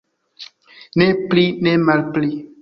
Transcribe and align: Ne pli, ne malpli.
Ne 1.01 1.07
pli, 1.33 1.45
ne 1.69 1.75
malpli. 1.85 2.33